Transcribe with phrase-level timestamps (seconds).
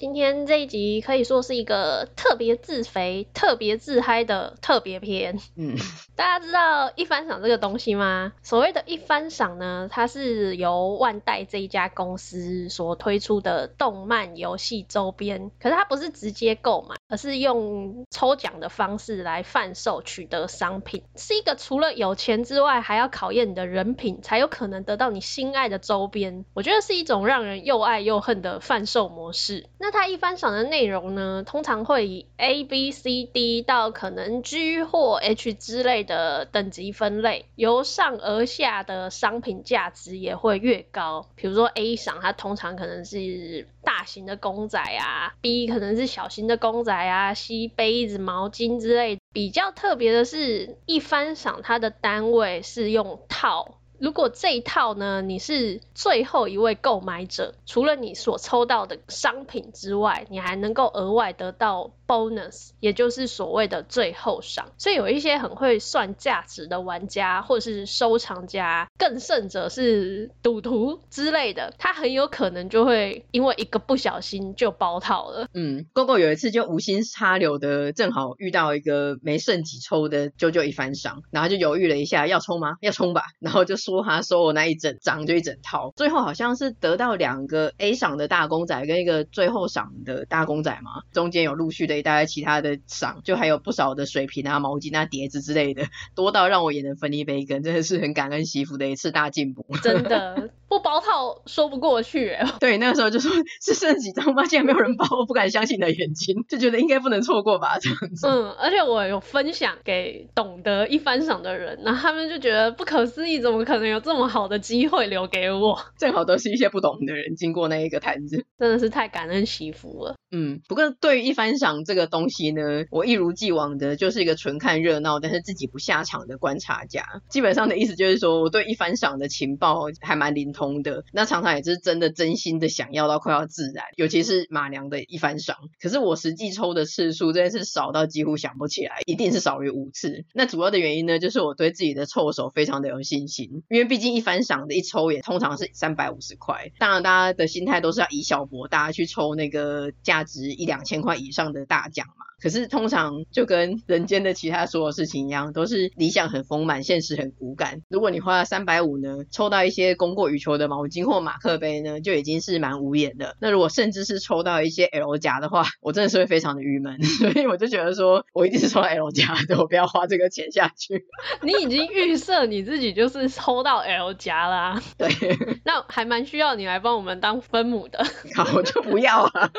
[0.00, 5.38] 今天这一集可以说是一个特别自肥、特别自嗨的特别篇。
[5.56, 5.76] 嗯，
[6.16, 8.32] 大家知道一番赏这个东西吗？
[8.42, 26.46] 所谓的一番赏呢，它是由万代这一家公司所推出的动漫游戏周边，可是它不是直接购买，而是用抽奖的方式来贩售取得商品，是一个除了有钱之外，还要考验你的人品，才有可能得到你心爱的周边。
[26.54, 29.68] 我觉得是一种让人又爱又恨的贩售模式。
[29.78, 41.26] 那它一番赏的内容呢，通常会以 A、B、C、D 到可能 G 或 H 之类的等级分类，由上而下的商品价值也会越高。
[41.34, 49.18] 比如说 A 赏，它通常可能是大型的公仔啊；B 可能是小型的公仔啊；C 杯子、毛巾之类。
[49.32, 53.76] 比较特别的是，一番赏它的单位是用套。
[54.00, 64.72] 如果这一套呢，你是最后一位购买者，除了你所抽到的商品之外，你还能够额外得到 bonus，也就是所谓的最后赏。
[64.78, 75.46] 所以有一些很会算价值的玩家或是收藏家，更甚者是赌徒之类的，他很有可能就会因为一个不小心就包套了。
[75.54, 82.76] 嗯，GoGo 有一次就无心插柳的，正好遇到一个没剩几抽的啾啾一番赏，然后就犹豫了一下，要抽吗？
[82.80, 84.00] 要冲吧，然后就说。
[84.10, 95.84] 他收我那一整张就一整套，最后好像是得到两个 A 赏的大公仔跟一个最后赏的大公仔嘛，中间有陆续的一大家其他的赏，就还有不少的水瓶啊、毛巾啊、碟子之类的，
[96.16, 99.66] 多到让我也能分一杯羹，真的是很感恩媳妇的一次大进步。
[99.82, 103.30] 真的不包套说不过去， 对，那个时候就说
[103.62, 104.44] 是剩几张吗？
[104.46, 108.26] 竟然没有人包，我不敢相信你的眼睛，就觉得应该不能错过吧，这样子。
[108.26, 113.90] 嗯，而且我有分享给懂得一番赏的人，那他们就觉得不可思议，怎么可能？
[113.90, 120.14] 有这么好的机会留给我，正好都是一些不懂的人经过那一个摊子，真的是太感恩媳妇了。
[120.30, 127.04] 嗯，不过对于一番赏这个东西呢，我一如既往的就是一个纯看热闹，但是自己不下场的观察家。
[127.28, 135.56] 基本上的意思就是说，我对一番赏的情报还蛮灵通的，那常常也是真的真心的想要到快要自燃，尤其是马娘的一番赏。
[135.82, 140.24] 可是我实际抽的次数真的是少到几乎想不起来，一定是少于五次。
[140.32, 146.70] 那主要的原因呢，就是我对自己的凑手非常的有信心，因为毕竟一番赏的一抽也通常是三百五十块。
[146.78, 149.90] 当然，大家的心态都是要以小博大，去抽那个。
[150.02, 152.26] 价值一两千块以上的大奖嘛。
[152.42, 157.82] 可是通常就跟人间的其他所有事情一样，都是理想很丰满，现实很骨感。
[157.90, 163.36] 如果你花了三百五呢，抽到一些供过于求的毛巾或马克杯呢，就已经是蛮无言的。
[163.42, 167.02] 那如果甚至是抽到一些 L 夹的话，我真的是会非常的郁闷。
[167.04, 171.04] 所以我就觉得说，我一定是抽到 L 夹的，我不要花这个钱下去。
[171.44, 175.10] 你已经预设你自己就是抽到 L 夹啦、啊，对，
[175.66, 178.02] 那还蛮需要你来帮我们当分母的。
[178.34, 179.52] 好，我就不要了。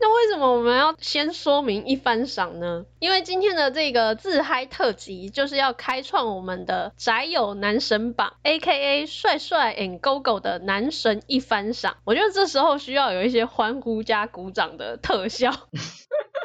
[0.00, 2.84] 那为什么我们要先说明一番赏呢？
[3.00, 9.06] 因为今天的这个自嗨特辑就是要开创我们的宅友男神榜，A.K.A.
[9.06, 11.96] 帅帅 and GoGo 的男神一番赏。
[12.04, 15.52] 我觉得这时候需要有一些欢呼加鼓掌的特效。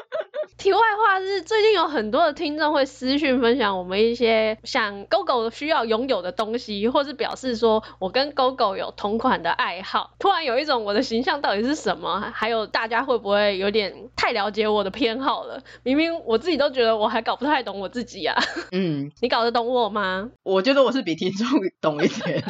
[0.64, 10.14] 题外话是，最近有很多的听众会私讯分享我们一些像 GoGo 需要拥有的东西，或是表示说我跟 GoGo 有同款的爱好。
[10.18, 12.32] 突然有一种我的形象到底是什么？
[12.34, 15.62] 还有大家会不会有点太了解我的偏好了？
[15.82, 18.34] 明明我自己都觉得我还搞不太懂我自己啊。
[18.72, 20.30] 嗯，你搞得懂我吗？
[20.44, 21.46] 我觉得我是比听众
[21.82, 22.42] 懂一点。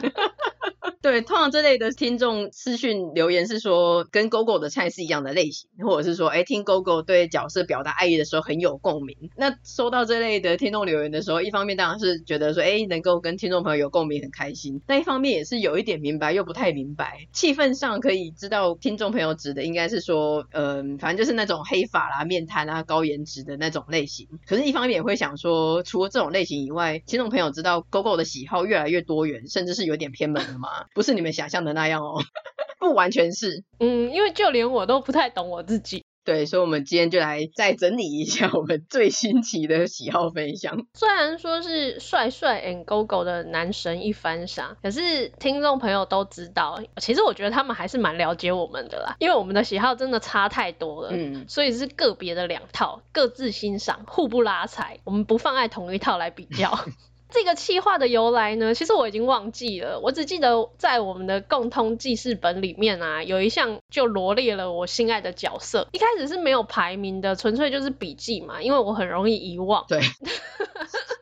[1.05, 9.15] 对，通常这类的听众私讯留言是说，跟 GoGo 的菜是一样的类型，或者是说，哎，听 GoGo 对角色表达爱意的时候很有共鸣。
[9.37, 24.27] 那收到这类的听众留言的时候，一方面当然是觉得说，哎，能够跟听众朋友有共鸣很开心；但一方面也是有一点明白又不太明白，气氛上可以知道听众朋友指的应该是说，嗯、反正就是那种黑发啦、面瘫啊、高颜值的那种类型。
[24.47, 30.69] 可是，一方面也会想说，除了这种类型以外，听众朋友知道 GoGo 的喜好越来越多元，甚至是有点偏门了吗？
[30.95, 32.23] 不是你们想象的那样哦，
[32.81, 33.65] 不完全是。
[33.81, 36.03] 嗯，因为就连我都不太懂我自己。
[36.25, 40.87] 对，所以我们今天就来再整理一下我们最新奇的喜好分享。
[40.95, 51.11] 虽然说是帅帅 and GoGo 的男神一番赏，可是听众朋友都知道，其实我觉得他们还是蛮了解我们的啦，因为我们的喜好真的差太多了。
[51.13, 56.73] 嗯，所以是个别的两套，各自欣赏，互不拉踩，我们不放在同一套来比较。
[57.35, 65.89] 这个气话的由来呢，其实我已经忘记了，我只记得在我们的共通记事本里面啊，有一项就罗列了我心爱的角色。
[65.91, 69.85] 一开始是没有排名的，纯粹就是笔记嘛，因为我很容易遗忘。
[69.89, 70.01] 对。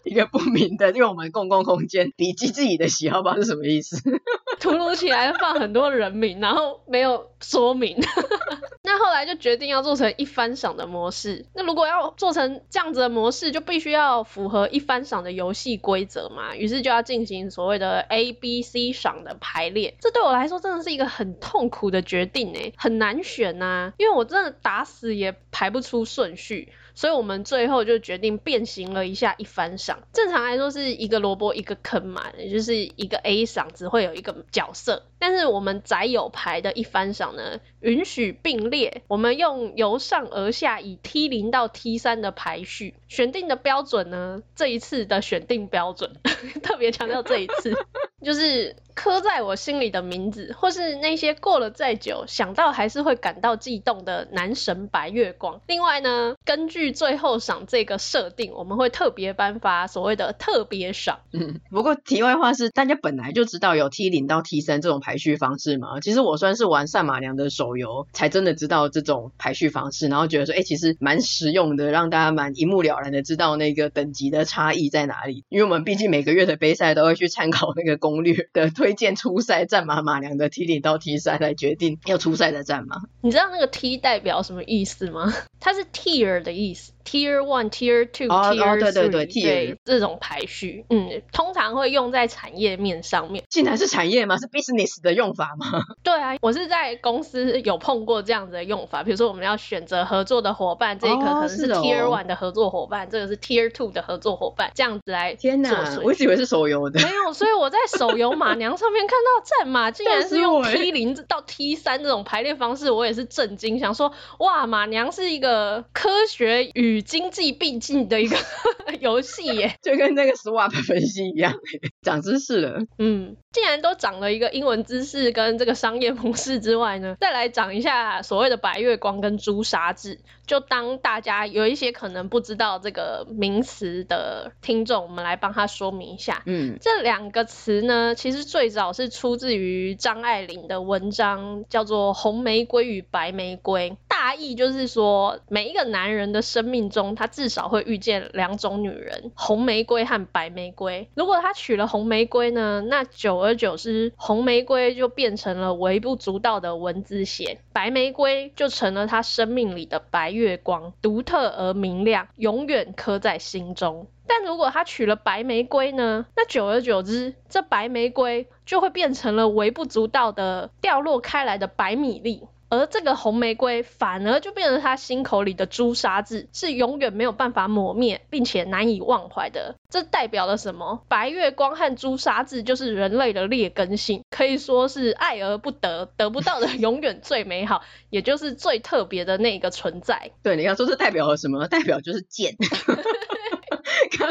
[0.05, 3.97] 一个不明的，因为我们公共空间笔记自己的喜好，不知道是什么意思。
[4.61, 7.97] 突如其来放很多人名，然后没有说明。
[8.85, 11.47] 那后来就决定要做成一番赏的模式。
[11.55, 16.57] 那如果要做成这样子的模式，就必须要符合一番赏的游戏规则嘛。
[16.57, 19.95] 于是就要进行所谓的 A、B、C 赏的排列。
[20.01, 26.73] 这对我来说真的是一个很痛苦的决定诶，很难选呐、啊，因为我真的打死也排不出顺序。
[26.95, 30.01] 所以我们最后就决定变形了一下一番赏。
[30.13, 35.05] 正常来说是一个萝卜一个坑嘛，也就是一个 A 赏只会有一个角色。
[35.19, 39.03] 但是我们宅友牌的一番赏呢，允许并列。
[39.07, 42.95] 我们用由上而下以 T 零到 T 三的排序。
[43.09, 46.15] 选定的标准呢，这一次的选定标准
[46.63, 47.73] 特别强调这一次，
[48.25, 55.61] 就是刻在我心里的名字，或是那些过了再久想到还是会感到悸动的男神白月光。
[55.69, 61.21] 另外呢，根据最后赏这个设定，我们会特别颁发所谓的特别赏。
[61.33, 66.01] 嗯，不过题外话是，大家本来就知道有 T 零到 T 三这种排序方式嘛。
[66.01, 75.45] 其实我算是玩赛马娘的手游，才真的知道这种排序方式，然后觉得说，哎、欸，其实蛮实用的，让大家蛮一目了然的知道那个等级的差异在哪里。
[75.51, 82.97] 因为我们毕竟每个月的杯赛都会去参考那个攻略的推荐初赛战马马娘的 T 零到 T 三来决定要出赛的战马。
[83.21, 85.33] 你知道那个 T 代表什么意思吗？
[85.63, 86.93] 它是 “tear” 的意思。
[87.05, 93.45] Tier one, Tier two, oh, Tier three，对对对，对这种排序，嗯，通常会用在产业面上面。
[93.49, 94.37] 竟然是产业吗？
[94.39, 95.83] 是 business 的用法吗？
[96.03, 99.03] 对啊，我是在公司有碰过这样子的用法。
[99.03, 105.35] 比如说，我们要选择合作的伙伴，这一个可能是 Tier one 的合作伙伴，哦哦、这个是 Tier two 的合作伙伴，这样子来。
[105.35, 107.01] 天哪，我一直以为是手游的。
[107.01, 118.37] 没有，所以我在手游马 娘上面看到战马竟然是用 T 零到 T 三这种排列方式，我也是震惊，想说哇，马娘是一个科学与经济并进的一个
[119.01, 121.55] 游戏耶， 就跟那个 swap 分析一样，
[122.03, 122.81] 长知识了。
[122.99, 130.21] 嗯，既然都长了一个英文知识跟这个商业模式之外呢，再来讲一下所谓的白月光跟朱砂痣。
[130.45, 136.43] 就当大家有一些可能不知道这个名词的听众，我们来帮他说明一下。
[136.47, 143.91] 嗯，这两个词呢，其实最早是出自于张爱玲的文章，叫做《红玫瑰与白玫瑰》。
[144.23, 151.09] 大意就是说，每一个男人的生命中，他至少会遇见两种女人：红玫瑰和白玫瑰。
[151.17, 164.07] 如果他娶了红玫瑰呢，那久而久之，红玫瑰就变成了微不足道的蚊子血，白玫瑰就成了他生命里的白月光，独特而明亮，永远刻在心中。
[164.29, 166.27] 但如果他娶了白玫瑰呢？
[166.37, 172.47] 那久而久之，这白玫瑰就会变成了微不足道的掉落开来的白米粒。
[172.73, 179.77] 而这个红玫瑰反而就变成他心口里的朱砂痣，是永远没有办法抹灭，并且难以忘怀的。
[179.91, 181.05] 这代表了什么？
[181.07, 190.31] 白月光和朱砂痣就是人类的劣根性，可以说是爱而不得，得不到的永远最美好， 也就是最特别的那个存在。
[190.43, 191.69] 对，你要说这代表了什么？
[191.69, 192.57] 代表就是贱。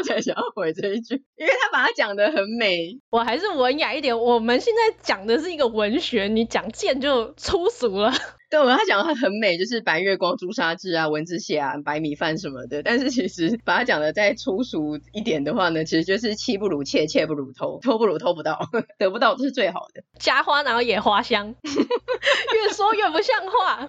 [0.02, 2.98] 刚才想要回这一句，因为他把它讲的很美。
[3.10, 4.18] 我还是文雅一点。
[4.18, 8.12] 我们现在讲的是一个文学，你讲贱就粗俗了。
[8.50, 12.82] 对，我他讲的很美，就是白月光、朱砂痣啊、蚊子血啊、白米饭什么的。
[12.82, 18.68] 但是其实把它讲的再粗俗一点的话呢，其实就是妻不如妾，妾不如偷，偷不如偷不到，
[18.98, 20.02] 得不到这是最好的。
[20.18, 21.54] 家花然后野花香？
[21.64, 23.88] 越说越不像话。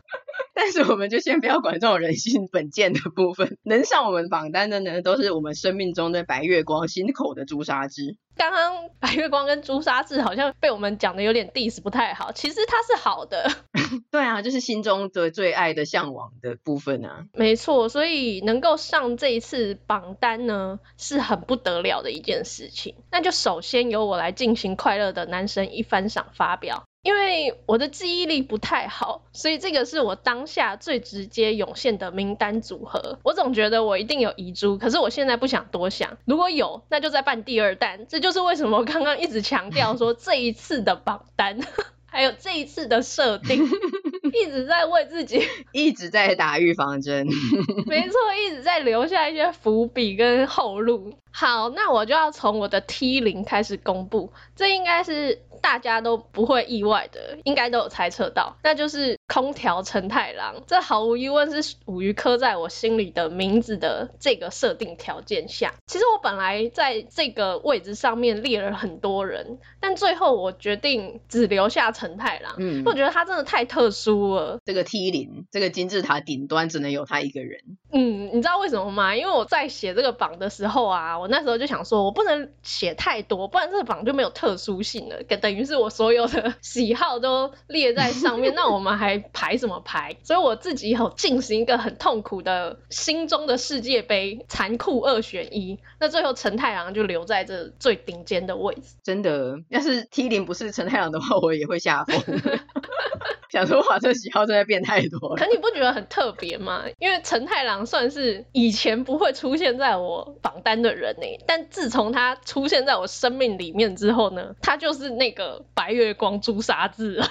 [0.55, 8.17] 但是我们就先不要管这种人性本贱的部分，能上我们榜单的呢，都是我们生命中的白月光，心口的朱砂痣。
[8.36, 13.48] 刚刚白月光跟朱砂痣好像被我们讲的有点 diss 不太好，其实它是好的。
[14.10, 17.25] 对啊，就是心中的最爱的向往的部分啊。
[17.33, 22.95] 没错，所以能够上这一次榜单呢，是很不得了的一件事情。
[23.12, 26.86] 那就首先由我来进行快乐的男神一番赏发表。
[27.03, 33.19] 因为我的记忆力不太好，所以这个是我当下最直接涌现的名单组合。
[33.24, 36.17] 我总觉得我一定有遗珠，可是我现在不想多想。
[36.24, 38.07] 如果有，那就再办第二单。
[38.07, 41.60] 这就是为什么我刚刚一直强调说这一次的榜单，
[42.05, 43.67] 还有这一次的设定，
[44.34, 47.28] 一直在为自己 一直在打预防针。
[47.88, 51.13] 没错，一直在留下一些伏笔跟后路。
[51.32, 55.42] 好，那我就要从我的 T 零开始公布，这应该是。
[55.62, 60.56] 大家都不会意外的，应该都有猜测到，那就是空调陈太郎。
[60.68, 65.74] 这毫无疑问是属于刻在我心里的名字的这个设定条件下。
[65.88, 72.56] 其实我本来在这个位置上面列了很多人，但最后我决定只留下陈太郎。
[72.58, 74.60] 嗯，我觉得他真的太特殊了。
[74.65, 77.62] 这个 T 零，这个金字塔顶端只能有他一个人。
[77.92, 79.15] 嗯，你知道为什么吗？
[79.15, 85.22] 因为我在写这个榜的时候啊，我那时候就想说，我不能写太多，不然这个榜就没有特殊性了。
[85.38, 90.15] 等于是我所有的 喜好都列在上面，那我们还排什么排？
[90.24, 95.80] 所以我自己有进行一个很痛苦的心中的世界杯残酷二选一。
[96.00, 98.96] 那最后陈太郎就留在这最顶尖的位置。
[99.03, 102.22] 真的，要是 T 零不是陈太郎的话，我也会下风。
[103.50, 105.36] 想说哇，这喜好真的变太多了。
[105.36, 106.84] 可你不觉得很特别吗？
[107.00, 117.22] 因为陈太郎算是以前不会出现在我榜单的人呢，但自从他出现在我生命里面之后呢，他就是那个白月光朱砂痣。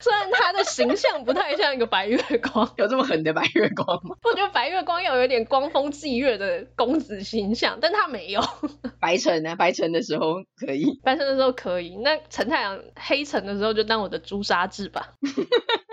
[0.00, 2.16] 虽然他的形象不太像一个白月
[2.52, 4.16] 光， 有这么狠的白月光吗？
[4.24, 8.40] 我觉得白月光要有点光风霁月的公子形象，但他没有。
[9.00, 9.54] 白晨呢？
[9.56, 11.96] 白晨的时候可以，白晨的时候可以。
[11.96, 15.12] 那陈太阳黑晨的时候就当我的朱砂痣吧。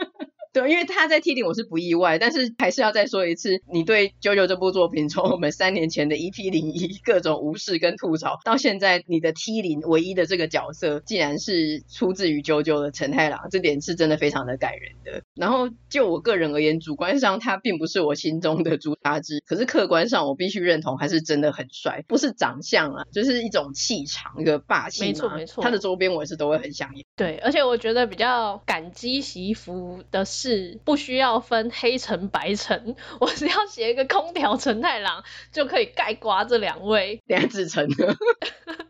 [0.57, 15.21] 对，因为他在 T 零我是不意外，但是还是要再说一次，你对 JoJo 这部作品，从我们三年前的 EP 零一各种无视跟吐槽，到现在你的 T 零唯一的这个角色，竟然是出自于 JoJo 的陈太郎，这点是真的非常的感人的。
[15.35, 25.03] 然后就我个人而言，主观上他并不是我心中的朱砂痣，可是客观上我必须认同，还是真的很帅，不是长相啊，就是一种气场，一个霸气。
[25.03, 27.05] 没错没错，他的周边我也是都会很想演。
[27.15, 30.46] 对，而且我觉得比较感激媳妇的是。
[30.47, 37.21] 是不需要分黑橙白橙，我只要写一个空调陈太郎就可以盖刮这两位。
[37.27, 38.15] 等下子橙呢？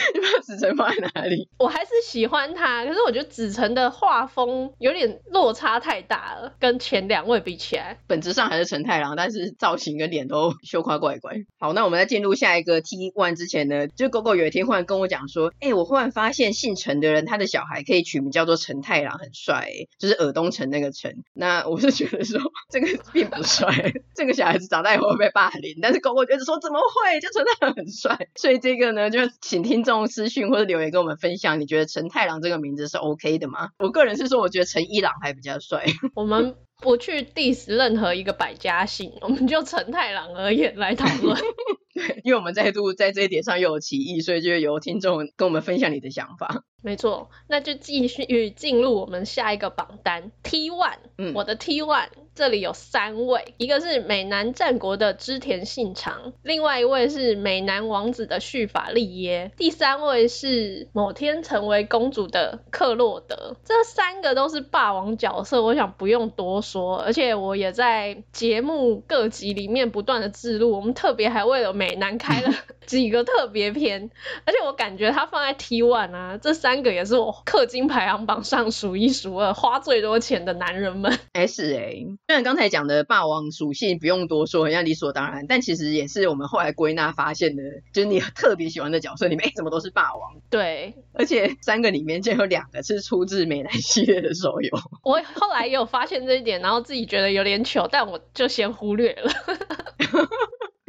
[0.14, 1.48] 你把子辰放在哪里？
[1.58, 11.36] 我还是喜欢他，可是我觉得子辰的画风有点落差太大了，跟前两位比起来，本质上还是陈太郎，但是造型跟脸都羞夸怪怪。
[11.58, 21.24] 好，那我们在进入下一个 T one 之前呢，就狗狗有一天忽然跟我讲说，哎、欸，我忽然发现姓陈的人，他的小孩可以取名叫做陈太郎，很帅、欸，就是尔东城那个陈。
[21.34, 22.40] 那我是觉得说
[22.70, 29.80] 这个并不帅， 这个小孩子长大以后会被霸凌，但是狗狗觉得说怎么会，就陈太郎很帅，所以这个呢，就请听。
[29.80, 33.70] 这种私讯或者留言跟我们分享，你觉得陈太郎这个名字是 OK 的吗？
[33.78, 35.84] 我个人是说，我觉得陈一郎还比较帅。
[36.14, 41.36] 我们不去 diss 任何一个百家姓，我们就陈太郎而言来讨论。
[41.92, 46.62] 对，因为我们再度在这一点上又有歧义，所以就由听众跟我们分享你的想法。
[46.82, 50.98] 没错，那就继续进入我们下一个榜单 T one。
[51.18, 63.56] 嗯，我的 T one 这里有三位，一个是美男战国的织田信长，另外一位是美男王子的绪法利耶，第三位是某天成为公主的克洛德。
[63.62, 66.96] 这三个都是霸王角色，我想不用多说。
[67.00, 72.50] 而且我也在节目各集里面不断的置入，我们特别还为了美男开了
[72.86, 74.10] 几个特别篇，
[74.46, 76.70] 而且我感觉他放在 T one 啊，这三。
[76.70, 81.18] 三个也是我氪金排行榜上数一数二花最多钱的男人们。
[81.32, 90.36] S A，虽然刚才讲的霸王属性不用多说，很像理所当然，但其实也是我们后来归纳发现的，就是你特别喜欢的角色里面，怎么都是霸王。
[90.48, 94.70] 对，而且三个里面就有两个是出自美男系列的手游。
[95.02, 99.32] 我后来也有发现这一点，然后自己觉得有点糗，但我就先忽略了。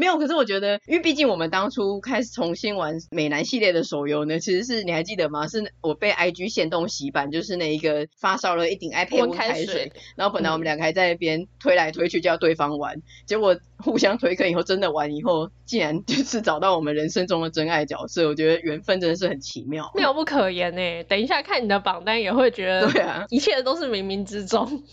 [0.01, 5.47] 没有，可是我觉得，因为毕竟我们当初开始重新玩美男系列的手游呢，其实是你还记得吗？
[5.47, 21.03] 是我被 IG 限动洗版，就是那一个发烧了一顶 iPad 温开水，水然后本来我们两个还在那边推来推去叫对方玩，嗯、结果互相推坑以后，真的玩以后，竟然就是找到我们人生中的真爱角色，我觉得缘分真的是很奇妙，妙不可言呢。
[21.03, 24.83] 等一下看你的榜单也会觉得，对啊，一切都是冥冥之中。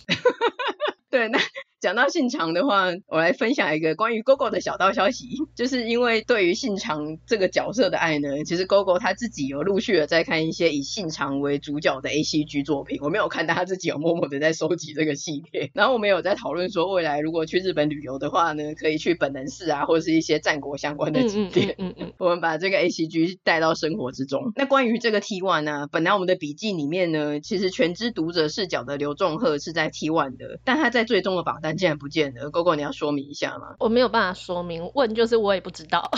[1.08, 1.38] 对，那。
[1.80, 15.70] 讲到信长的话，我来分享一个关于 GoGo 的小道消息， 就是因为对于信长这个角色的爱呢，其实 GoGo 他自己有陆续的在看一些以信长为主角的 ACG 作品，我没有看，到他自己有默默的在收集这个系列。
[15.74, 21.76] 然后我们有在讨论说，未来如果去日本旅游的话呢，可以去本能寺啊，或者是一些战国相关的景点。
[21.78, 24.50] 嗯嗯，嗯， 我们把这个 ACG 带到生活之中。
[24.56, 31.67] 那关于这个 T One 呢，本来我们的笔记里面呢，其实全知读者视角的刘仲赫是在 T One 的，但他在最终的榜单。
[31.76, 33.74] 竟然不见了，GoGo 你要说明一下吗？
[33.78, 36.10] 我没有办法说明，问就是我也不知道，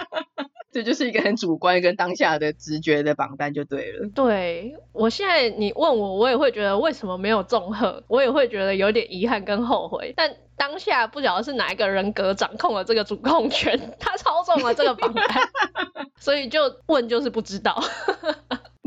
[0.72, 4.08] 这就是一个很主观跟当下的直觉的榜单就对了。
[4.14, 10.12] 对，我现在你问我，我也会觉得为什么没有中赫，我也会觉得有点遗憾跟后悔。
[10.16, 15.26] 但当下不晓得是哪一个人格掌控了这个主控权，他操纵了这个榜单，
[16.18, 17.82] 所以就问就是不知道。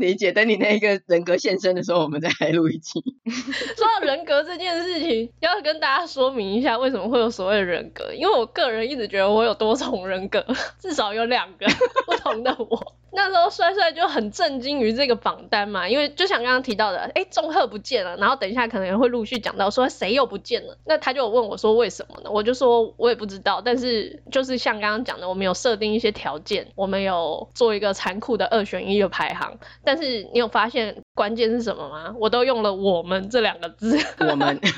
[0.00, 0.32] 理解。
[0.32, 3.00] 等你那个人格现身的时候，我们再来录一期。
[3.76, 10.44] 说到人格这件事情，要跟大家说明一下为什么会有所谓的人格，因为我个人一直觉得我有多重人格，
[10.80, 11.66] 至少有两个
[12.06, 12.94] 不同的我。
[13.12, 22.30] 那时候帅帅就很震惊于这个榜单嘛，因为就像刚刚提到的，哎，钟赫不见了，然后等一下可能会陆续讲到说谁又不见了，那他就问我说为什么呢？
[22.30, 32.14] 我就说我也不知道，但是就是像刚刚讲的，我们有设定一些条件，我们有做一个残酷的二选一的排行，但是你有发现关键是什么吗？
[32.18, 34.60] 我都用了“我们”这两个字，我们。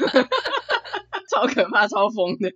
[1.31, 2.51] 超可怕，超疯的。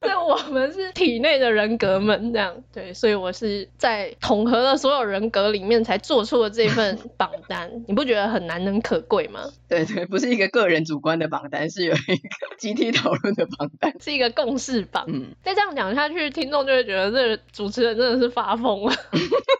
[0.00, 7.84] 对，我们是体内的人格们，这样对，所以我是在统合了所有人格里面才做出了这份 榜单。
[7.88, 9.40] 你不觉得很难能可贵吗？
[9.68, 15.06] 对对，不是一个个人主观的榜单，是有一个集体讨论的榜单，是一个共识榜。
[15.08, 18.94] 嗯，再这样讲下去，听众就会觉得这主持人真的是发疯了。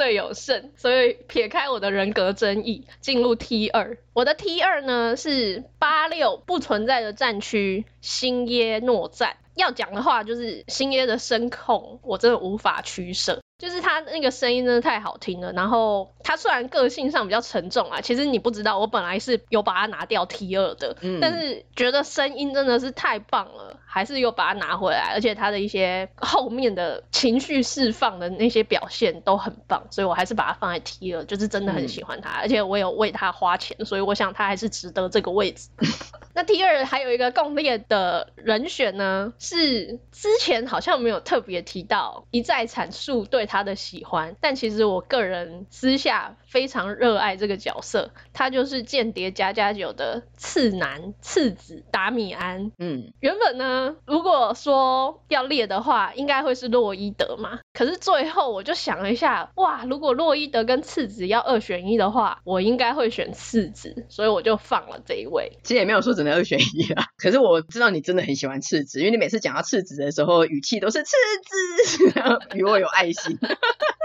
[0.00, 3.98] 疯的有剩，所以撇开我的人格争议，进入 T 二。
[4.14, 9.36] 我的 T 二呢是八六不存在的战区新耶诺战。
[9.54, 13.42] 要讲的话，就是星耶的声控，我真的无法取舍。
[13.60, 35.68] 就是他那个声音真的太好听了，然后他虽然个性上比较沉重啊，其实你不知道，我本来是有把它拿掉 T 二的，嗯，但是觉得声音真的是太棒了，还是又把它拿回来，而且他的一些后面的情绪释放的那些表现都很棒，所以我还是把它放在 T 二，就是真的很喜欢他，嗯，而且我有为他花钱，所以我想他还是值得这个位置。
[36.32, 52.70] 那 T 二还有一个共列的人选呢，是之前好像没有特别提到，一再阐述对他的喜欢，但其实我个人私下非常热爱这个角色，他就是间谍加加酒的次男次子达米安。
[52.78, 57.58] 嗯，原本呢，如果说要列的话，应该会是洛伊德嘛。
[57.72, 65.58] 可是最后我就想了一下，哇，如果洛伊德跟次子要二选一的话，我应该会选次子，所以我就放了这一位。
[65.64, 67.06] 其实也没有说只能二选一啊。
[67.18, 73.39] 可是我知道你真的很喜欢次子，因为你每次讲到次子的时候，语气都是次子， 与我有爱心。
[73.40, 73.48] 就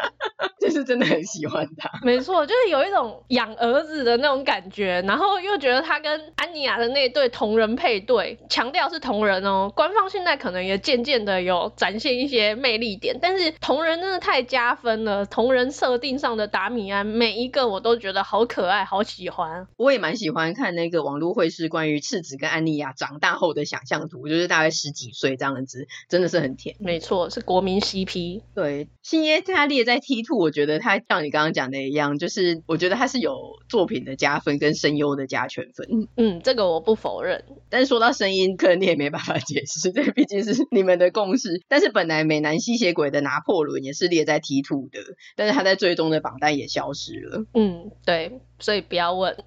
[0.75, 9.71] 是真的很喜欢他， 没错，就是有一种养儿子的那种感觉，然后又觉得他跟安妮亚的那对同人配对，强调是同人哦。
[9.73, 15.25] 官方现在可能也渐渐的有展现一些魅力点，但是同人真的太加分了。
[15.25, 19.67] 同人设定上的达米安，每一个我都觉得好可爱，好喜欢。
[19.77, 26.75] 我也蛮喜欢看那个网络会是关于赤子跟安妮亚长大后的想象图，就是大概十几岁这样子，真的是很甜。
[26.79, 28.41] 没错，是国民 CP。
[28.53, 33.35] 对，星耶他列在 T two，我觉得他像你刚刚讲的一样，就是我觉得他是有
[33.69, 36.07] 作品的加分跟声优的加权分。
[36.17, 37.43] 嗯，这个我不否认。
[37.69, 41.61] 但是说到声音，可能你也没办法解释， 这毕竟是你们的共识。
[41.67, 44.99] 但是本来美男吸血鬼的拿破仑也是列在 T two 的，
[45.35, 47.45] 但是他在最终的榜单也消失了。
[47.53, 49.35] 嗯，对，所以不要问。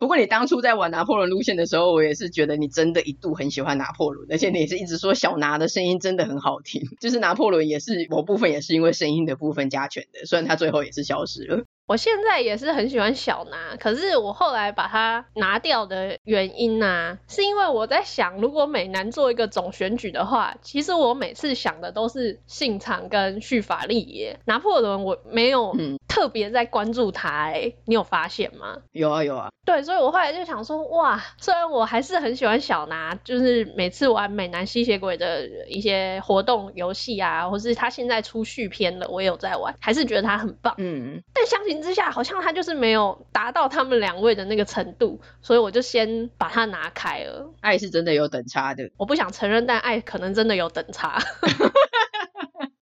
[0.00, 6.80] 不过你当初在玩拿破仑路线的时候，我也是觉得你真的一度很喜欢拿破仑，而且你也是一直说小拿的声音真的很好听。
[6.98, 11.64] 就是拿破仑也是某部分也是因为声音的部分加权的，虽然他最后也是消失了。
[11.90, 24.38] 我现在也是很喜欢小拿，可是我后来把它拿掉的原因呢、啊，是因为我在想，如果美男做一个总选举的话，其实我每次想的都是信长跟绪法利耶。
[24.44, 25.76] 拿破仑我没有
[26.06, 28.76] 特别在关注他、欸，哎，你有发现吗？
[28.92, 29.48] 有啊有啊。
[29.66, 40.72] 对，所以我后来就想说，哇，虽然我还是很喜欢小拿，就是每次玩美男吸血鬼的一些活动游戏啊，或是他现在出续篇了，我也有在玩，还是觉得他很棒。
[40.78, 41.79] 嗯，但相信。
[41.82, 47.50] 之下好像他就是没有达到他们两位的那个程度，所以我就先把它拿开了。
[47.60, 51.18] 爱是真的有等差的，我不想承认，但爱可能真的有等差。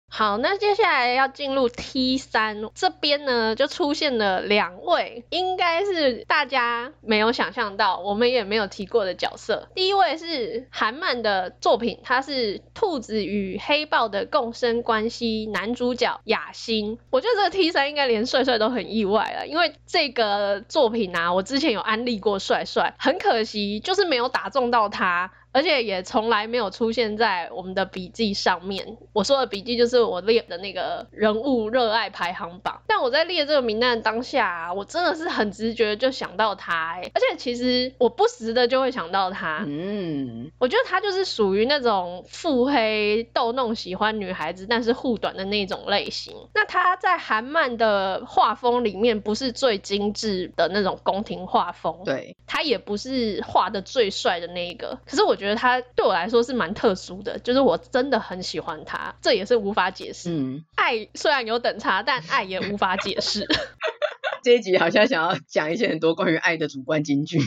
[0.09, 9.69] 好，那接下来要进入 T 三这边呢，就出现了两位，应该是大家没有想象到，我们也没有提过的角色。
[9.75, 16.99] 第一位是韩漫的作品，他是兔子与黑豹的共生关系男主角雅欣。
[17.11, 25.33] 我觉得这个 T 三应该连帅帅都很意外了，因为这个作品啊，我之前有安利过帅帅，很可惜就是没有打中到他。
[25.57, 28.99] 而且也从来没有出现在我们的笔记上面。
[29.15, 32.83] 我说的笔记就是我列的那个人物热爱排行榜。
[32.87, 37.11] 但我在列这个名单的当下啊，我真的是很直觉就想到他欸。
[37.15, 39.65] 而且其实我不时的就会想到他。
[39.67, 46.37] 嗯，我觉得他就是属于那种腹黑逗弄喜欢女孩子，但是护短的那种类型。
[46.53, 54.99] 那他在韩漫的画风里面不是最精致的那种宫廷画风，对，他也不是画的最帅的那一个。
[55.07, 55.46] 可是我觉得。
[55.47, 60.31] 觉得他对我来说是蛮特殊的，就是我真的很喜欢他，这也是无法解释。
[60.31, 63.47] 嗯，爱虽然有等差，但爱也无法解释。
[64.43, 67.39] 这一集好像想要讲一些很多关于爱的主观金句。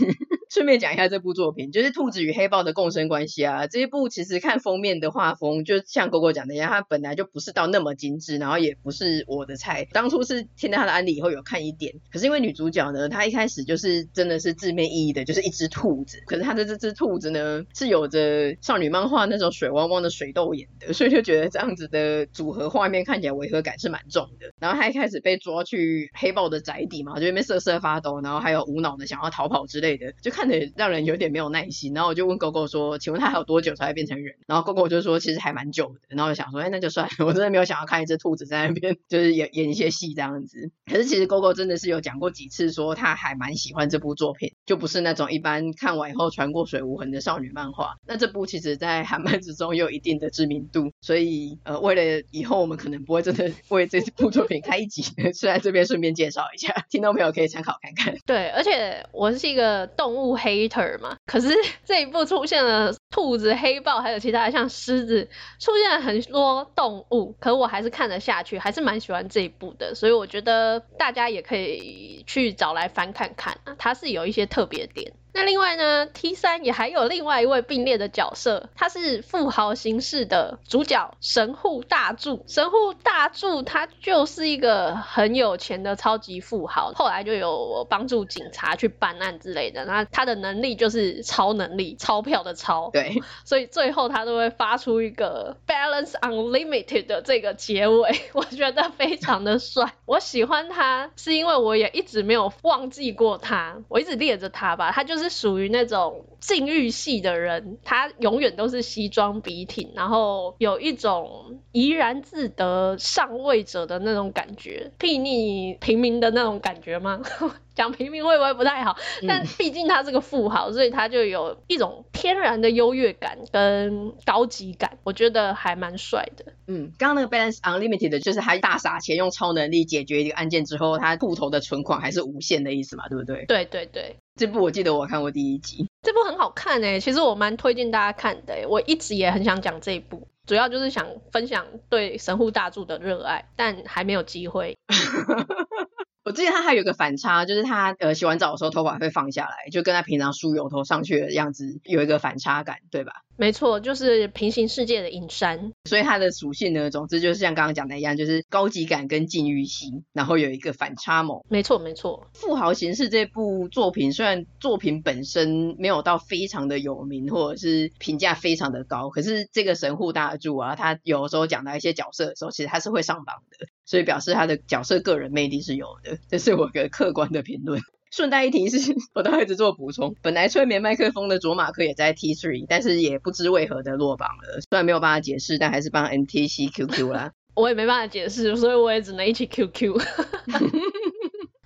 [0.49, 3.67] 顺便讲一下这部作品，就是兔子与黑豹的共生关系啊。
[3.67, 9.85] 这一部其实看封面的画风，就像狗狗讲的一样，它本来就不是到那么精致，然后也不是我的菜。
[9.91, 16.19] 当初是听到它的案例以后有看一点，可是因为女主角呢，她一开始就是真的是字面意义的，就是一只兔子。
[16.25, 24.51] 可是她的这只兔子呢，是有着少女漫画那种水汪汪的水痘眼的，所以就觉得这样子的组合画面看起来违和感是蛮重的。
[24.59, 30.31] 然后她一开始被抓去黑豹的宅邸嘛，就那边瑟瑟发抖，然后还有无脑的想要逃跑之类的，就。
[30.38, 47.95] 看得让人有点没有耐心，然后我就问狗狗说：“请问他还有多久才会变成人？”然后狗狗就说：“其实还蛮久的。”然后我想说：“哎，那就算了，我真的没有想要看一只兔子在那边就是演演一些戏这样子。”可是其实狗狗真的是有讲过几次，说他还蛮喜欢这部作品，就不是那种一般看完以后船过水无痕的少女漫画。
[48.07, 55.01] 那这部其实在韩漫之中有一定的知名度，所以呃，为了以后我们可能不会真的为这部作品开一集，
[55.33, 58.15] 所以在这边顺便介绍一下，听众朋友可以参考看看。
[58.25, 60.28] 对，而且我是一个动物。
[60.37, 61.49] Hater 嘛，可是
[61.85, 75.13] 这一部出现了兔子、黑豹，还有其他的像狮子，出现了很多动物，可我还是看得下去，还是蛮喜欢这一部的，所以我觉得大家也可以去找来翻看看啊，它是有一些特别点。
[75.31, 82.43] 那另外呢，T 三也还有另外一位并列的角色，他是富豪形式的主角神户大柱。
[82.47, 89.85] 神户大柱他就是一个很有钱的超级富豪，后来就有帮助警察去办案之类的。
[89.85, 92.89] 那他的能力就是超能力，钞票的钞。
[92.91, 99.93] 对，所以最后他都会发出一个 Balance Unlimited 的这个结尾， 我觉得非常的帅。
[100.05, 105.18] 我喜欢他是因为我也一直没有忘记过他，我一直猎着他吧，他就是。
[105.19, 117.21] 是属于那种禁欲系的人，他永远都是西装笔挺，然后有一种怡然自得上位者的那种感觉，睥睨平民的那种感觉吗？
[117.75, 118.97] 讲平民会不会不太好？
[119.25, 126.51] 但毕竟他是个富豪，所以他就有一种天然的优越感跟高级感，我觉得还蛮帅的。
[126.67, 133.45] 嗯，刚刚那个 Balance Unlimited 就是他大撒钱用超能力解决一个案件之后，他户头的存款还是无限的意思嘛，对不对？
[133.45, 144.77] 对对对，这部我记得我看过第一集，这部很好看诶，其实我蛮推荐大家看的诶，我一直也很想讲这一部，主要就是想分享对神户大柱的热爱，但还没有机会。
[146.23, 153.11] 我记得他还有一个反差，就是他呃洗完澡的时候头发会放下来，就跟他平常梳油头上去的样子有一个反差感，对吧？
[153.39, 155.71] 没错，就是平行世界的隐山。
[155.85, 161.41] 所以它的属性呢，总之就是像刚刚讲的一样，就是高级感跟禁欲系，然后有一个反差萌。
[161.49, 162.27] 没错，没错。
[162.33, 177.81] 富豪形式这部作品，虽然作品本身没有到非常的有名，或者是评价非常的高，可是这个神户大柱啊，他有的时候讲到一些角色的时候，其实他是会上榜的，所以表示他的角色个人魅力是有的，这是我个客观的评论。
[178.11, 180.15] 顺带一提是，我都一直做补充。
[180.21, 184.61] 本来催眠麦克风的卓玛克也在 T three，但是也不知为何的落榜了。
[184.61, 187.31] 虽然没有办法解释，但还是帮 NTC QQ 啦。
[187.55, 189.97] 我也没办法解释，所以我也只能一起 QQ。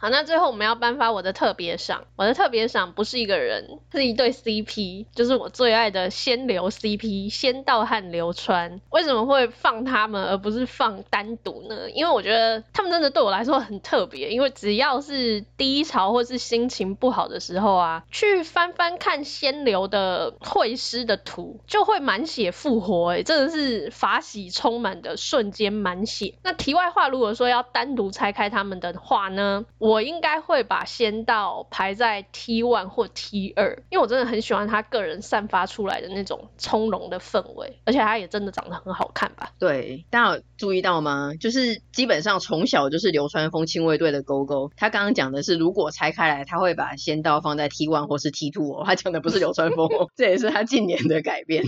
[0.03, 2.03] 好，那最后我们要颁发我的特别赏。
[2.17, 8.81] 我的特别赏不是一个人，是一对 CP，就是我最爱的仙流 CP，仙道和流川。
[8.89, 11.89] 为什么会放他们而不是放单独呢？
[11.89, 14.29] 因为我觉得他们真的对我来说很特别。
[14.29, 26.33] 因为只要是低潮或是心情不好的时候啊，去翻翻看仙流的绘师的图，就会满血复活，欸，哎，真的是法喜充满的瞬间满血。
[26.43, 29.92] 那题外话，如果说要单独拆开他们的话呢，我。
[29.93, 39.51] 我应该会把仙道排在 T one 或 T 二，因为我真的很喜欢他个人散发出来的那种从容的氛围，而且他也真的长得很好看吧？
[39.59, 41.33] 对，大家有注意到吗？
[41.39, 51.63] 就是基本上从小就是流川枫亲卫队的勾勾，他刚刚讲的是如果拆开来，他会把仙道放在 T one 或是 T two 哦，他讲的不是流川枫哦， 这也是他近年的改变。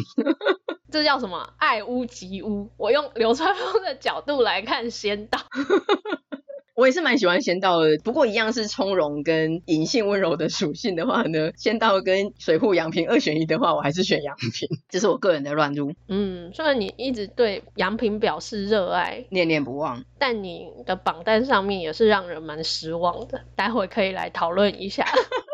[0.89, 1.53] 这叫什么？
[1.57, 2.71] 爱屋及乌。
[2.77, 5.37] 我用流川枫的角度来看仙道。
[6.75, 14.51] 我也是蛮喜欢仙道的，不过一样是从容跟隐性温柔的属性的话呢，仙道跟水户杨平二选一的话，我还是选杨平，
[14.89, 15.93] 这是我个人的乱入。
[16.09, 25.05] 嗯，虽然你一直对杨平表示热爱，念念不忘，但你的榜单上面也是让人蛮失望的，待会可以来讨论一下。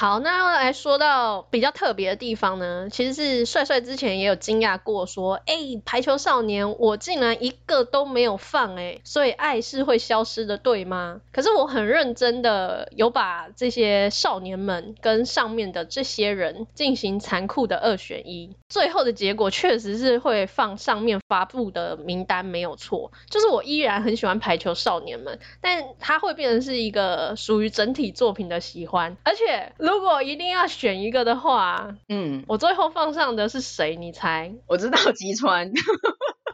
[0.00, 11.20] 好，那要来说到比较特别的地方呢，其实是帅帅之前也有惊讶过，说，哎、排球少年我竟然一个都没有放、欸，哎，所以爱是会消失的，对吗？
[11.32, 29.70] 可是我很认真的有把这些少年们跟上面的这些人进行残酷的二选一，最后的结果确实是会放上面发布的名单没有错，就是我依然很喜欢排球少年们，但它会变成是一个属于整体作品的喜欢，而且。
[29.90, 33.96] 如果一定要选一个的话，嗯，我最后放上的是谁？
[33.96, 34.52] 你猜？
[34.68, 35.72] 我知道吉川。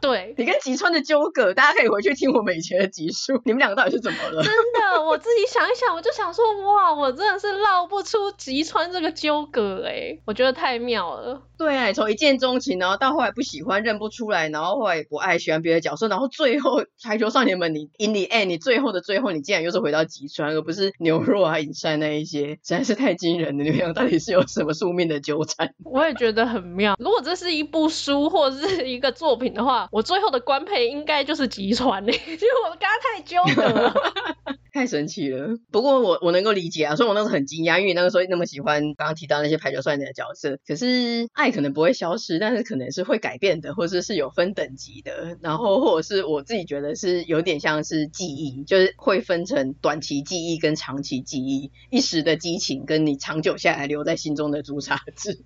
[0.07, 3.41] 对，你跟吉川的纠葛，大家可以回去听我们以前的集数。
[3.43, 4.39] 你们两个到底是怎么了？
[4.41, 11.41] 真的，我自己想一想，我就想说，哇，我真的是绕不出吉川这个纠葛哎，我觉得太妙了。
[11.57, 23.63] 对啊，从一见钟情，然后到后来不喜欢、认不出来，然后后来不爱、喜欢别的角色，然后最后排球少年们，你 in the end，你最后的最后，你竟然又是回到吉川，而不是牛若啊、影山那一些，实在是太惊人了。
[23.63, 25.73] 你们俩到底是有什么宿命的纠缠？
[25.83, 26.95] 我也觉得很妙。
[26.99, 33.91] 如果这是一部书或者是一个作品的话，我最后的官配应该就是吉川嘞， 因为我刚刚太 纠葛了，
[34.73, 35.57] 太神奇了。
[35.71, 55.39] 不过我我能够理解啊，所以我那时候很惊讶，因为那个时候那么喜欢刚刚提到那些排球少年的角色，可是爱可能不会消失，但是可能是会改变的，或者是有分等级的，然后或者是我自己觉得是有点像是记忆，就是会分成短期记忆跟长期记忆，一时的激情跟你长久下来留在心中的朱砂痣。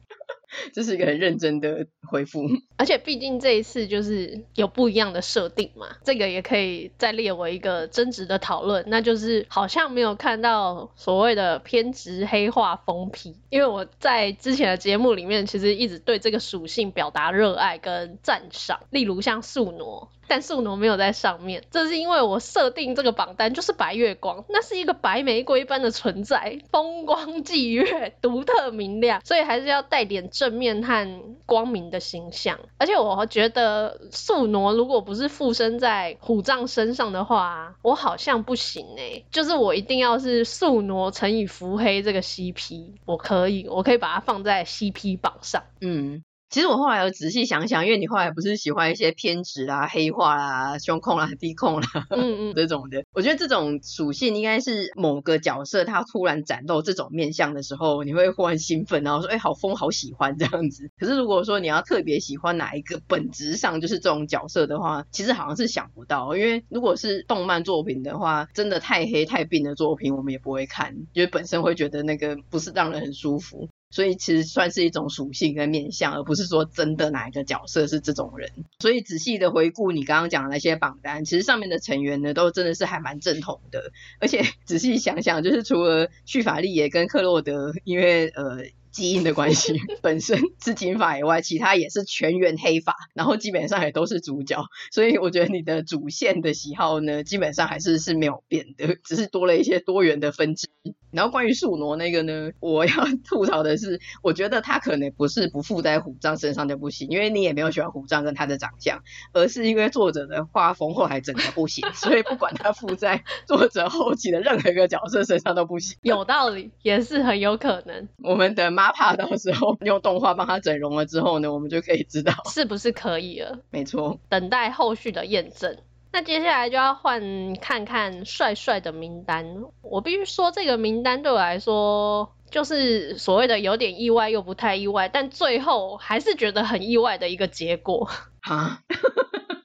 [0.74, 2.42] 这是一个很认真的回复，
[2.76, 20.10] 而且毕竟这一次就是有不一样的设定嘛，这个也可以再列为一个争执的讨论，那就就是好像没有看到所谓的偏执黑化疯批，因为我在之前的节目里面其实一直对这个属性表达热爱跟赞赏，例如像素挪。
[20.32, 32.58] 但宿儺没有在上面，这是因为我设定这个榜单就是白月光，那是一个白玫瑰般的存在，风光霁月，独特明亮，所以还是要带点正面和光明的形象。
[32.78, 46.24] 而且我觉得宿儺如果不是附身在虎杖身上的话，我好像不行哎、就是我一定要是宿儺乘以伏黑这个 CP，我可以，我可以把它放在 CP 榜上，嗯。
[46.52, 60.92] 其实我后来有仔细想想，因为你后来不是喜欢一些偏执啦、黑化啦、胸控啦、低控啦，嗯嗯， 这种的，我觉得这种属性应该是某个角色他突然展露这种面相的时候，你会忽然兴奋，然后说，哎，好疯，好喜欢这样子。
[61.00, 73.70] 可是如果说你要特别喜欢哪一个本质上就是这种角色的话，其实好像是想不到，因为如果是动漫作品的话，真的太黑太病的作品，我们也不会看，因为本身会觉得那个不是让人很舒服。
[73.92, 78.50] 所以其实算是一种属性跟面向，而不是说真的哪一个角色是这种人。
[78.80, 83.92] 所以仔细的回顾你刚刚讲的那些榜单，其实上面的成员呢，都真的是还蛮正统的。
[84.20, 88.64] 而且 仔细想想，就是除了绪法丽也跟克洛德，因为呃。
[88.92, 100.68] 基因的关系，本身是金发以外，其他也是全员黑发，然后基本上也都是主角，所以我觉得你的主线的喜好呢，基本上还是是没有变的，只是多了一些多元的分支。
[101.12, 102.94] 然后关于树挪那个呢，我要
[103.24, 115.98] 吐槽的是，我觉得他可能不是不附在虎杖身上就不行，因为你也没有喜欢虎杖跟他的长相，而是因为作者的画风后来整个不行， 所以不管他附在作者后期的任何一个角色身上都不行。
[116.04, 118.08] 有道理，也是很有可能。
[118.24, 118.72] 我们的。
[118.72, 123.60] 哪怕到时候用动画帮他整容了之后呢，我们就可以知道是不是可以了。
[123.70, 125.78] 没错，等待后续的验证。
[126.12, 129.64] 那接下来就要换看看帅帅的名单。
[129.82, 138.10] 我必须说，这个名单对我来说，就是所谓的有点意外又不太意外，但最后还是觉得很意外的一个结果。
[138.42, 138.82] 啊。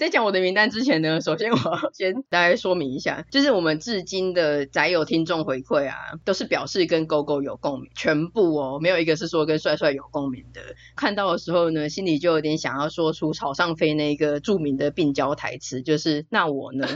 [0.00, 10.62] 在讲我的名单之前呢，首先我要先大概说明一下，就是我们至今的宅友听众回馈啊，都是表示跟狗狗有共鸣，全部哦，没有一个是说跟帅帅有共鸣的。
[10.96, 16.88] 看到的时候呢，心里就有点想要说出草上飞那个著名的病娇台词，就是那我呢，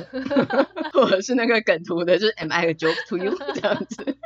[0.95, 4.17] 或者是那个梗图的，就是 Am I a joke to you 这样子。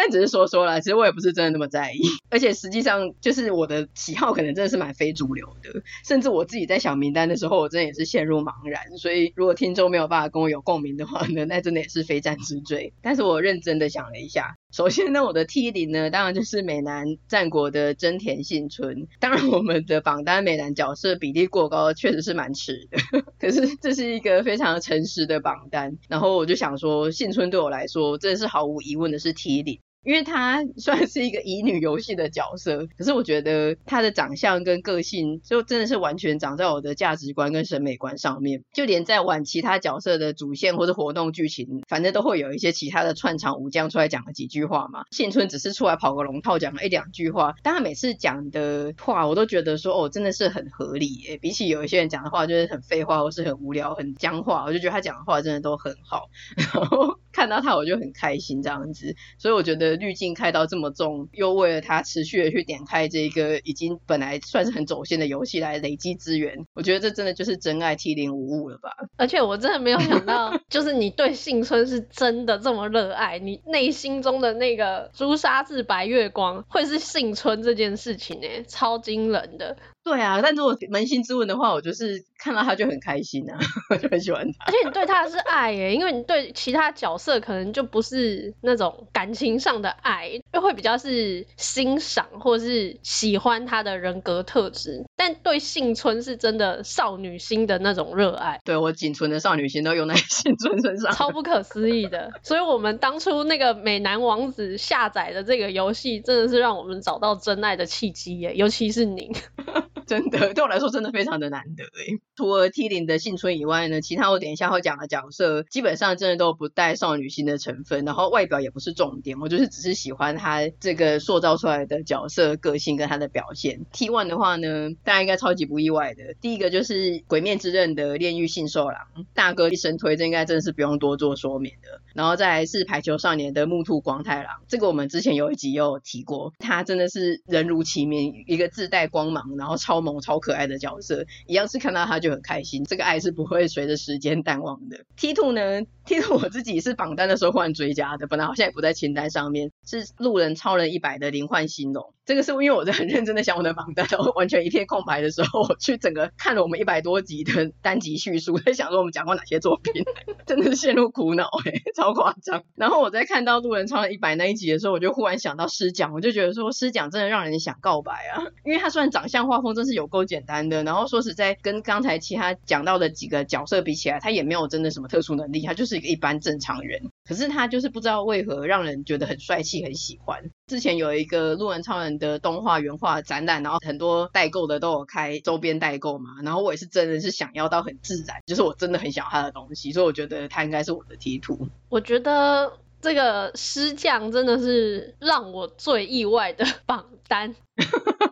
[0.00, 8.96] 但只是说说啦，其实我也不是真的那么在意， 而且实际上就是我的喜好可能真的是蛮非主流的，甚至我自己在想名单的时候，我真的也是陷入茫然。
[8.96, 12.92] 所以如果听众没有办法跟我有共鸣的话呢，那真的也是非战之罪。
[13.02, 19.08] 但是我认真的想了一下，首先呢，我的 T 零呢，当然就是美男战国的真田幸村。
[19.18, 22.98] 当然我们的榜单美男角色比例过高，确实是蛮耻的。
[23.40, 29.80] 可是这是一个非常诚实的榜单，然后我就想说，幸村对我来说真的是毫无疑问的是 T 零。
[30.04, 38.62] 因为他 算是一个乙女游戏的角色，可是我觉得他的长相跟个性就真的是完全长在我的价值观跟审美观上面。
[38.72, 45.04] 就连在玩其他角色的主线或者活动剧情，反正都会有一些其他的串场武将出来讲了几句话嘛。
[45.10, 51.36] 幸村只是出来跑个龙套，讲了一两句话，但他每次讲的话，我都觉得说哦，真的是很合理耶。
[51.38, 56.28] 比起有一些人讲的话，就是很废话或是很无聊、很僵化，我就觉得他讲的话真的都很好。
[56.56, 59.14] 然后 看到他，我就很开心这样子。
[59.38, 59.97] 所以我觉得。
[59.98, 68.90] 滤镜开到这么重，又为了他持续的去点开这个已经本来算是很走线的游戏来累积资源，我觉得这真的就是真爱 T 零五五了吧？
[69.16, 79.76] 而且我真的没有想到， 就是你对幸村是真的这么热爱，你内心中的那个朱砂痣白月光会是幸村这件事情哎，超惊人的。
[80.08, 83.58] 对啊，但如果扪心自问的话，我就是看到他就很开心啊，
[83.90, 84.64] 我就很喜欢他。
[84.64, 95.04] 而且你对他是爱耶，因为你对其他角色可能就不是那种感情上的爱，就会比较是欣赏或是喜欢他的人格特质。
[95.14, 98.58] 但对幸村是真的少女心的那种热爱。
[98.64, 102.32] 对，我仅存的少女心都用在 幸村身上，超不可思议的。
[102.42, 109.30] 所以我们当初那个美男王子下载的这个游戏，真的是让我们找到真爱的契机耶，尤其是您。
[110.08, 112.18] 真的， 对我来说真的非常的难得诶。
[112.34, 123.84] 除了 T 零的幸村以外呢，其他我等一下会讲的角色，基本上真的都不带少女心的成分，然后外表也不是重点，我就是只是喜欢他这个塑造出来的角色个性跟他的表现。
[123.92, 126.94] T one 的话呢，大家应该超级不意外的，第一个就是
[127.26, 128.96] 《鬼面之刃》的炼狱杏寿郎，
[129.34, 132.00] 大哥一生推，这应该真的是不用多做说明的。
[132.14, 139.97] 然后再来是排球少年的木兔光太郎，这个我们之前有一集有提过，他真的是人如其名，一个自带光芒，然后超。
[139.98, 145.04] 超萌超可爱的角色，一样是看到他就很开心，这个爱是不会随着时间淡忘的。
[145.16, 152.14] T two 呢？T two 我自己是榜单的时候忽然追加的，本来好像也不在清单上面，是路人超人一百的灵幻新龙。
[152.28, 160.04] 这个是因为我在很认真的想我的榜单，然后完全一片空白的时候，我去整个看了我们一百多集的单集叙述，在想说我们讲过哪些作品，
[160.46, 162.64] 真的是陷入苦恼哎，超夸张。
[162.76, 177.10] 然后我在看到路人超一百那一集的时候，我就忽然想到师讲，我就觉得说师讲真的让人想告白啊，因为他虽然长相画风真是有够简单的，然后说实在跟刚才其他讲到的几个角色比起来，他也没有真的什么特殊能力，他就是一个一般正常人。
[177.28, 180.50] 可是他就是不知道为何让人觉得很帅气，很喜欢。
[180.66, 191.68] 之前有一个路人超人的动画原画展览，然后很多代购的都有开周边代购嘛，然后我也是真的是想要到很自然，就是我真的很想要他的东西，所以我觉得他应该是我的 T 图。
[191.90, 197.54] 我觉得这个师匠真的是让我最意外的榜单。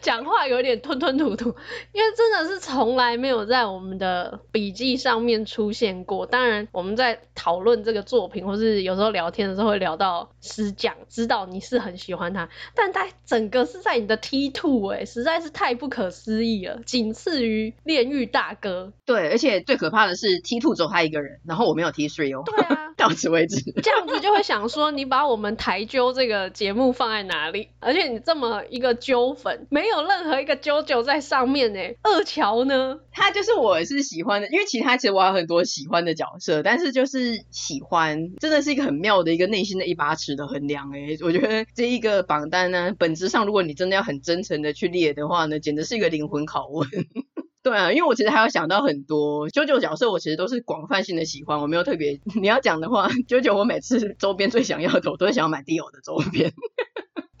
[0.00, 1.54] 讲话有点吞吞吐吐，
[1.92, 6.26] 因为真的是从来没有在我们的笔记上面出现过。
[6.26, 18.92] 当然，我们在讨论这个作品，或是有时候聊天的时候会聊到师讲，知道你是很喜欢他，但他整个是在你的 T two 哎，实在是太不可思议了，仅次于炼狱大哥。
[19.04, 22.42] 对，而且最可怕的是 T two 只有他一个人，然后我没有 T three 哦。
[22.46, 23.60] 对啊， 到此为止。
[23.82, 27.68] 这样子就会想说，你把我们台揪这个节目放在哪里？
[27.80, 31.80] 而且你这么一个揪粉，没有任何一个啾啾在上面呢。
[32.02, 32.98] 二乔呢？
[33.12, 41.16] 他就是我是喜欢的，因为其他其实我有很多喜欢的角色，但是就是喜欢，真的是一个很妙的一个内心的一把尺的衡量哎。
[41.22, 46.88] 我觉得这一个榜单呢，本质上如果你真的要很真诚的去列的话呢，简直是一个灵魂拷问。
[47.62, 52.18] 对啊，因为我其实还有想到很多啾啾角色，我其实都是广泛性的喜欢，我没有特别。
[52.40, 56.50] 你要讲的话，啾啾我每次周边最想要的，我都是想要买 d i 的周边。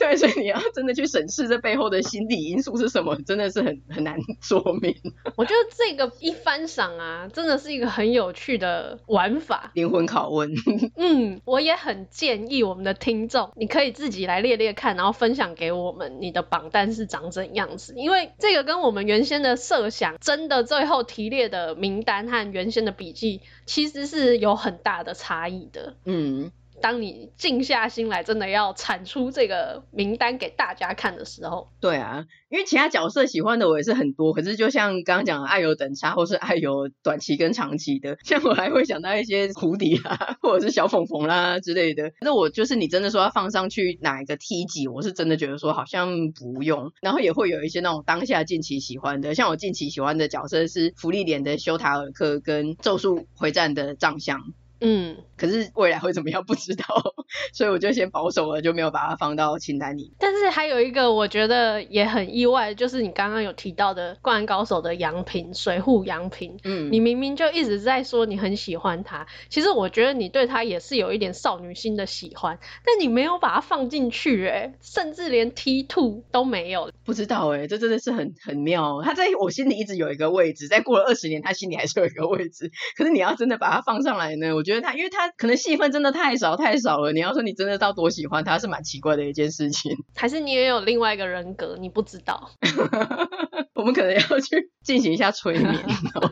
[0.00, 4.96] 对，所以你要真的去审视这背后的心理因素是什么，真的是很很难说明。
[5.36, 10.50] 我觉得这个一翻赏啊，真的是一个很有趣的玩法，灵魂拷问。
[10.96, 25.94] 嗯，我也很建议我们的听众，你可以自己来列列看，然后分享给我们你的榜单是长怎样子，因为这个跟我们原先的设想，真的最后提列的名单和原先的笔记，其实是有很大的差异的。
[26.06, 26.50] 嗯。
[26.80, 42.12] 当你静下心来，真的要产出这个名单给大家看的时候，对啊，因为其他角色喜欢的我也是很多，可是就像刚刚讲的爱有等差，或是爱有短期跟长期的， 像我还会想到一些蝴蝶啊，或者是小凤凤啦之类的。
[42.22, 46.92] 那我就是你真的说要放上去哪一个 T 级，我是真的觉得说好像不用。
[47.02, 54.40] 然后也会有一些那种当下近期喜欢的，像我近期喜欢的角色是芙莉莲的修塔尔克跟咒术回战的藏相。
[54.80, 56.84] 嗯，可是未来会怎么样不知道，
[57.52, 60.12] 所以我就先保守了，就没有把它放到清单里。
[60.18, 76.90] 但是还有一个我觉得也很意外，就是你刚刚有提到的《灌篮高手》的杨平水户杨平，嗯，你明明就一直在说你很喜欢他，其实我觉得你对他也是有一点少女心的喜欢，但你没有把它放进去，哎，甚至连 T two 都没有。
[77.04, 82.70] 不知道哎，这真的是很很妙，他在我心里一直有一个位置，再过了二十年，他心里还是有一个位置。
[82.96, 87.12] 可是你要真的把它放上来呢，我觉得他，因为他可能戏份真的太少太少了。
[87.12, 89.96] 你要说你真的到多喜欢他，是蛮奇怪的一件事情。
[90.14, 92.50] 还是你也有另外一个人格，你不知道？
[93.74, 95.74] 我们可能要去进行一下催眠，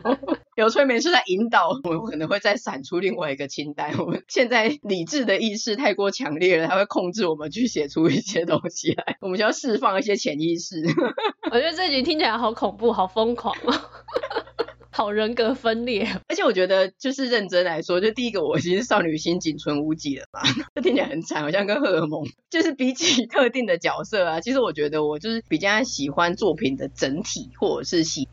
[0.55, 3.97] 有催眠是在引导，我们可能会再闪出另外一个清单。
[3.97, 9.17] 我们现在理智的意识太过强烈了，它会控制我们去写出一些东西来。
[9.21, 10.83] 我们就要释放一些潜意识。
[11.51, 13.73] 我觉得这集听起来好恐怖，好疯狂哦。
[14.91, 20.41] 好人格分裂， 而且我觉得就是认真来说，就第一个我其实少女心仅存无几了吧，
[20.75, 22.25] 这听起来很惨，好像跟荷尔蒙。
[22.49, 28.27] 就是比起特定的角色啊，其实我觉得我就是比较喜欢作品的整体，或者是喜。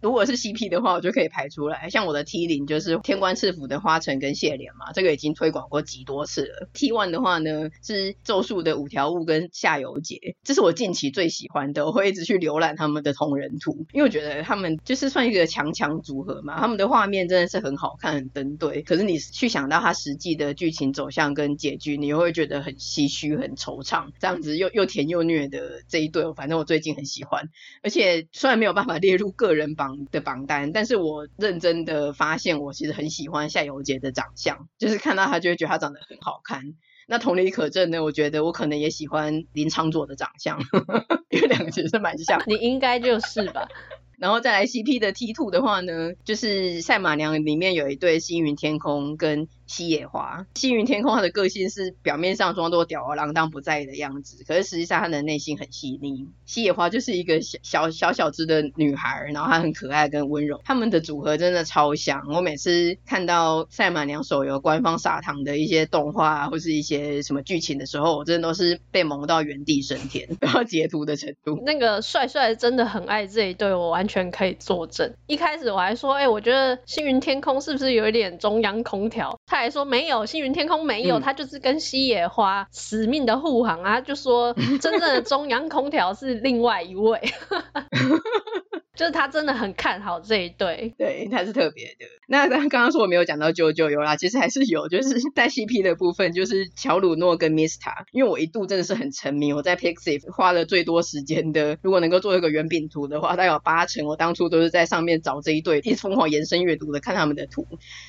[0.00, 1.90] 如果是 CP 的话，我就可以排出来。
[1.90, 6.68] 像我的 T 零就是天官赐福的花城跟谢怜嘛，这个已经推广过极多次了。
[6.72, 16.60] T one 的话呢，是咒术的五条悟跟夏油杰，这是我近期最喜欢的，我会一直去浏览他们的同人图，因为我觉得他们就是算一个强强组合嘛。
[16.60, 18.82] 他们的画面真的是很好看，很登对。
[18.82, 24.10] 可是你去想到他实际的剧情走向跟结局，你又会觉得很唏嘘、很惆怅。
[24.20, 27.48] 这样子又又甜又虐的这一对，反正我最近很喜欢。
[27.82, 29.87] 而且虽然没有办法列入个人榜。
[30.10, 36.74] 的榜单，但是我认真的发现，我其实很喜欢夏油杰的长相，就是看到他就会觉得他长得很好看。
[37.06, 40.60] 那同理可证呢，我觉得我可能也喜欢林昌佐的长相，
[41.30, 42.42] 因为两个其实蛮像。
[42.46, 43.68] 你应该就是吧。
[44.18, 49.48] 然后再来 CP 的 T two 的话呢，就是赛马娘里面有一对星云天空跟。
[49.68, 56.26] 西野花，星云天空，他的个性是表面上装作吊儿郎当不在意的样子，可是实际上他的内心很细腻。
[56.46, 62.22] 西野花就是一个小小小小只的女孩，然后她很可爱跟温柔，他们的组合真的超像。
[62.32, 71.62] 我每次看到赛马娘手游官方撒糖的一些动画或是一些什么剧情的时候，我真的都是被萌到原地升天， 然后截图的程度。
[71.66, 75.12] 那个帅帅真的很爱这一对，我完全可以作证。
[75.26, 79.38] 一开始我还说，哎、我觉得星云天空是不是有一点中央空调？
[79.58, 87.20] 还说没有，星云天空没有，他就是跟西野花死命的护航啊，就说真正的中央空调是另外一位。
[88.98, 92.04] 就是他真的很看好这一对，对，他是特别的。
[92.26, 107.64] 那刚刚说我没有讲到九九有啦，其实还是有，就是在 CP 的部分，就是乔鲁诺跟 Mista，因为我一度真的是很沉迷，我在 Pixiv 花了最多时间的，如果能够做一个圆饼图的话，大概有八成我当初都是在上面找这一对，一直疯狂延伸阅读的看他们的图。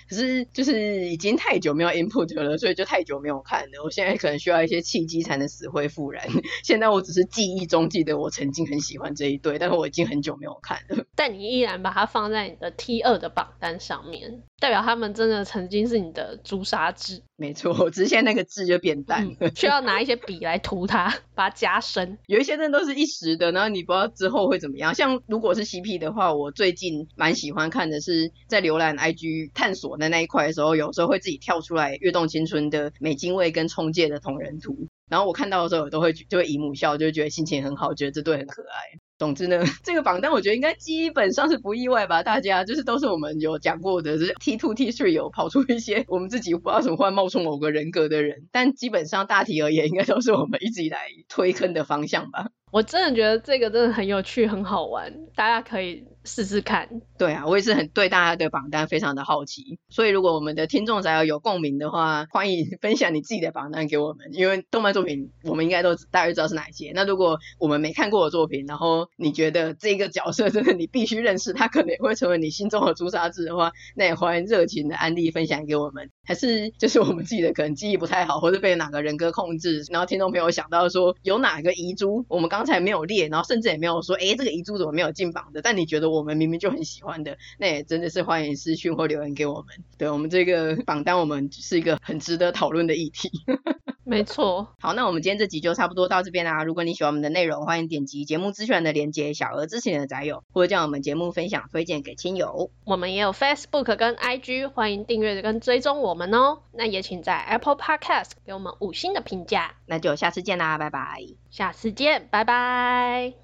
[0.10, 3.84] 可是就是已经太久没有 input 了，所以就太久没有看了。
[3.84, 6.28] 我现在可能需要一些契机才能死灰复燃。
[6.66, 10.79] 现在我只是记忆中记得我曾经很喜欢这一对，但是我已经很久没有看。
[11.16, 17.22] 但你依然把它放在你的 T 二的榜单上面，代表他们真的曾经是你的朱砂痣。
[17.36, 22.18] 没错，只是现在那个痣就变淡了，嗯，需要拿一些 笔来涂它，把它加深。
[22.28, 24.94] 有一些真的都是一时的，然后你不知道之后会怎么样。
[24.94, 39.00] 像如果是 CP 的话，我最近蛮喜欢看的是在浏览 IG 探索的那一块的时候，有时候会自己跳出来《跃动青春》的美津卫跟冲介的同人图，然后我看到的时候我都会就会姨母笑，就会觉得心情很好，觉得这对很可爱。
[39.20, 52.48] 总之呢， 这个榜单我觉得应该基本上是不意外吧，大家就是都是我们有讲过的，是 T two T three 有跑出一些我们自己不知道怎么会冒充某个人格的人，但基本上大体而言，应该都是我们一直以来推坑的方向吧。
[52.72, 56.90] 我真的觉得这个真的很有趣，很好玩，大家可以试试看。
[57.18, 66.92] 对啊，我也是很对大家的榜单非常的好奇，所以如果我们的听众宅友有共鸣的话，欢迎分享你自己的榜单给我们，因为动漫作品我们应该都大概知道是哪些。
[66.94, 76.10] 那如果我们没看过的作品，然后你觉得这个角色真的你必须认识，他可能也会成为你心中的朱砂痣的话，那也欢迎热情的安利分享给我们。
[76.26, 85.62] 还是就是我们自己的可能记忆不太好，或者被哪个人格控制，然后听众朋友想到说有哪个遗珠，我们刚才没有列，然后甚至也没有说，诶，这个遗珠怎么没有进榜的？
[85.62, 89.66] 但你觉得我们明明就很喜欢的，那也真的是欢迎私讯或留言给我们。
[89.98, 93.30] 对，我们这个榜单，我们是一个很值得讨论的议题。
[94.04, 94.68] 没错。
[94.80, 96.64] 好，那我们今天这集就差不多到这边啦。
[96.64, 102.72] 如果你喜欢我们的内容，欢迎点击节目资讯的连接，小额支持你的宅友，或者将我们节目分享推荐给亲友。
[102.86, 106.62] 我们也有 Facebook 跟 IG，欢迎订阅跟追踪我们哦。
[106.72, 109.76] 那也请在 Apple Podcast 给我们五星的评价。
[109.86, 111.20] 那就下次见啦，拜拜。
[111.52, 113.34] 下次见，拜拜。